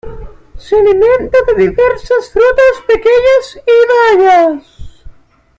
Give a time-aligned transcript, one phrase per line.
[0.57, 4.65] Se alimenta de diversas frutas pequeñas y bayas.